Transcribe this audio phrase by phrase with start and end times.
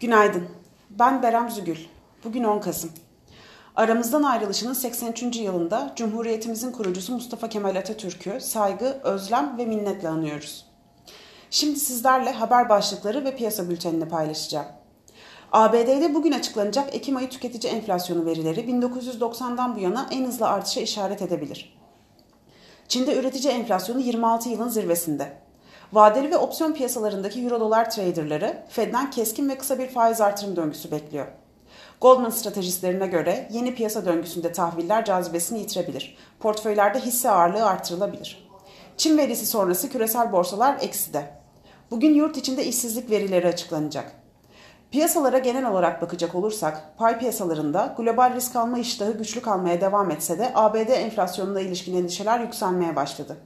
[0.00, 0.48] Günaydın.
[0.90, 1.78] Ben Berem Zügül.
[2.24, 2.90] Bugün 10 Kasım.
[3.76, 5.36] Aramızdan ayrılışının 83.
[5.36, 10.66] yılında Cumhuriyetimizin kurucusu Mustafa Kemal Atatürk'ü saygı, özlem ve minnetle anıyoruz.
[11.50, 14.66] Şimdi sizlerle haber başlıkları ve piyasa bültenini paylaşacağım.
[15.52, 21.22] ABD'de bugün açıklanacak Ekim ayı tüketici enflasyonu verileri 1990'dan bu yana en hızlı artışa işaret
[21.22, 21.78] edebilir.
[22.88, 25.45] Çin'de üretici enflasyonu 26 yılın zirvesinde.
[25.92, 30.90] Vadeli ve opsiyon piyasalarındaki euro dolar traderları Fed'den keskin ve kısa bir faiz artırım döngüsü
[30.90, 31.26] bekliyor.
[32.00, 36.16] Goldman stratejistlerine göre yeni piyasa döngüsünde tahviller cazibesini yitirebilir.
[36.40, 38.48] Portföylerde hisse ağırlığı artırılabilir.
[38.96, 41.30] Çin verisi sonrası küresel borsalar ekside.
[41.90, 44.12] Bugün yurt içinde işsizlik verileri açıklanacak.
[44.90, 50.38] Piyasalara genel olarak bakacak olursak, pay piyasalarında global risk alma iştahı güçlü kalmaya devam etse
[50.38, 53.36] de ABD enflasyonuna ilişkin endişeler yükselmeye başladı.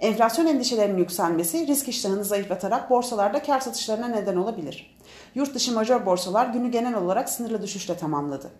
[0.00, 4.96] Enflasyon endişelerinin yükselmesi risk iştahını zayıflatarak borsalarda kar satışlarına neden olabilir.
[5.34, 8.50] Yurt dışı majör borsalar günü genel olarak sınırlı düşüşle tamamladı.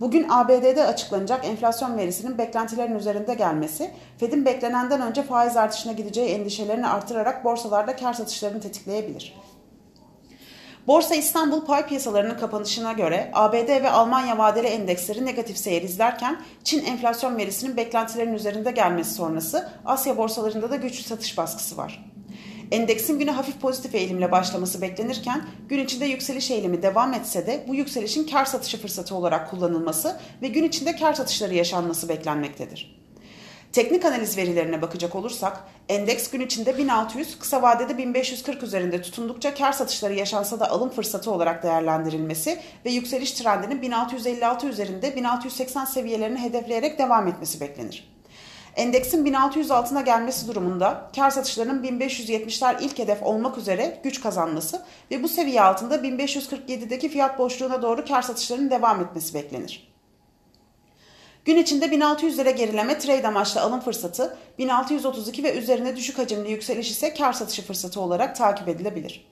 [0.00, 6.86] Bugün ABD'de açıklanacak enflasyon verisinin beklentilerin üzerinde gelmesi, Fed'in beklenenden önce faiz artışına gideceği endişelerini
[6.86, 9.36] artırarak borsalarda kar satışlarını tetikleyebilir.
[10.86, 16.84] Borsa İstanbul pay piyasalarının kapanışına göre ABD ve Almanya vadeli endeksleri negatif seyir izlerken Çin
[16.84, 22.04] enflasyon verisinin beklentilerin üzerinde gelmesi sonrası Asya borsalarında da güçlü satış baskısı var.
[22.70, 27.74] Endeksin güne hafif pozitif eğilimle başlaması beklenirken gün içinde yükseliş eğilimi devam etse de bu
[27.74, 33.05] yükselişin kar satışı fırsatı olarak kullanılması ve gün içinde kar satışları yaşanması beklenmektedir.
[33.76, 39.72] Teknik analiz verilerine bakacak olursak endeks gün içinde 1600, kısa vadede 1540 üzerinde tutundukça kar
[39.72, 46.98] satışları yaşansa da alım fırsatı olarak değerlendirilmesi ve yükseliş trendinin 1656 üzerinde 1680 seviyelerini hedefleyerek
[46.98, 48.08] devam etmesi beklenir.
[48.76, 55.22] Endeksin 1600 altına gelmesi durumunda kar satışlarının 1570'ler ilk hedef olmak üzere güç kazanması ve
[55.22, 59.95] bu seviye altında 1547'deki fiyat boşluğuna doğru kar satışlarının devam etmesi beklenir.
[61.46, 66.90] Gün içinde 1600 lira gerileme trade amaçlı alım fırsatı, 1632 ve üzerine düşük hacimli yükseliş
[66.90, 69.26] ise kar satışı fırsatı olarak takip edilebilir.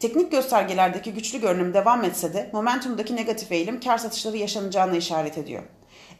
[0.00, 5.62] Teknik göstergelerdeki güçlü görünüm devam etse de momentumdaki negatif eğilim kar satışları yaşanacağını işaret ediyor.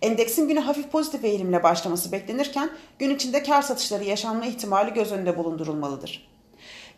[0.03, 5.39] Endeksin güne hafif pozitif eğilimle başlaması beklenirken gün içinde kar satışları yaşanma ihtimali göz önünde
[5.39, 6.28] bulundurulmalıdır.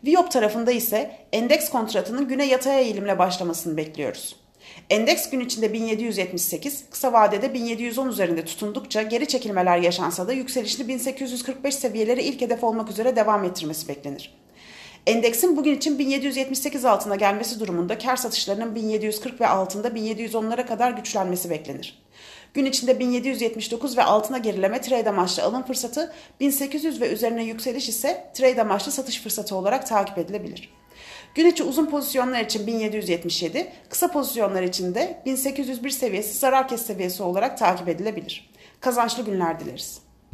[0.05, 4.40] Viyop tarafında ise endeks kontratının güne yataya eğilimle başlamasını bekliyoruz.
[4.89, 11.75] Endeks gün içinde 1778, kısa vadede 1710 üzerinde tutundukça geri çekilmeler yaşansa da yükselişini 1845
[11.75, 14.33] seviyeleri ilk hedef olmak üzere devam ettirmesi beklenir.
[15.07, 21.49] Endeksin bugün için 1778 altına gelmesi durumunda kar satışlarının 1740 ve altında 1710'lara kadar güçlenmesi
[21.49, 22.01] beklenir.
[22.53, 28.31] Gün içinde 1779 ve altına gerileme trade amaçlı alım fırsatı, 1800 ve üzerine yükseliş ise
[28.33, 30.80] trade amaçlı satış fırsatı olarak takip edilebilir.
[31.35, 37.23] Gün içi uzun pozisyonlar için 1777, kısa pozisyonlar için de 1801 seviyesi zarar kes seviyesi
[37.23, 38.51] olarak takip edilebilir.
[38.79, 40.10] Kazançlı günler dileriz.